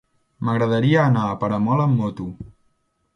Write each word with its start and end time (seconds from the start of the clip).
M'agradaria 0.47 1.03
anar 1.09 1.25
a 1.27 1.35
Peramola 1.43 1.85
amb 1.91 2.01
moto. 2.05 2.27